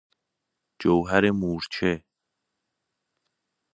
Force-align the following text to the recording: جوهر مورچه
جوهر 0.81 1.23
مورچه 1.31 1.91